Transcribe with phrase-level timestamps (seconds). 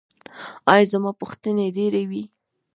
[0.71, 2.23] ایا زما پوښتنې ډیرې وې؟